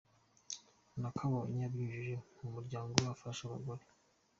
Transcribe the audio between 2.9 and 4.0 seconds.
we afasha abagore.